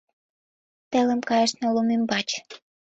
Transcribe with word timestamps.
Телым 0.91 1.21
кайышна 1.29 1.67
лум 1.73 1.87
ӱмбач 1.95 2.27